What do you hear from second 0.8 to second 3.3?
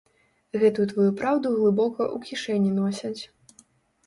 тваю праўду глыбока ў кішэні носяць.